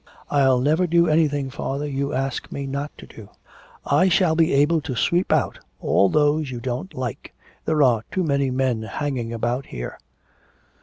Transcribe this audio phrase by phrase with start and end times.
[0.31, 3.29] 'I'll never do anything, father, you ask me not to do.'
[3.85, 7.35] 'I shall be able to sweep out all those you don't like.
[7.65, 9.99] There are too many men hanging about here?'